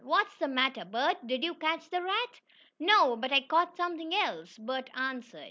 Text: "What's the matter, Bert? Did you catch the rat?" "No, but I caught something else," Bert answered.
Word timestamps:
"What's 0.03 0.33
the 0.37 0.47
matter, 0.47 0.83
Bert? 0.83 1.17
Did 1.27 1.43
you 1.43 1.53
catch 1.53 1.87
the 1.91 2.01
rat?" 2.01 2.39
"No, 2.79 3.15
but 3.15 3.31
I 3.31 3.41
caught 3.41 3.77
something 3.77 4.15
else," 4.15 4.57
Bert 4.57 4.89
answered. 4.95 5.39